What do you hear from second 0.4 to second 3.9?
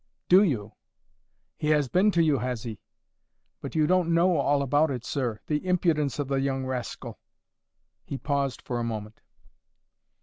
you? He has been to you, has he? But you